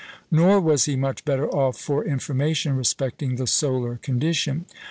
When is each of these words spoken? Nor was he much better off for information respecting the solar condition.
Nor 0.31 0.59
was 0.61 0.85
he 0.85 0.95
much 0.95 1.23
better 1.25 1.47
off 1.47 1.77
for 1.79 2.03
information 2.03 2.75
respecting 2.75 3.35
the 3.35 3.45
solar 3.45 3.97
condition. 3.97 4.65